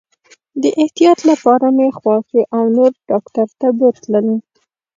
[0.61, 4.27] د احتیاط لپاره مې خواښي او نور ډاکټر ته بوتلل.